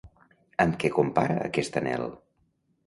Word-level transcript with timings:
Amb 0.65 0.79
què 0.85 0.91
compara 0.97 1.39
aquest 1.51 1.79
anhel? 1.85 2.11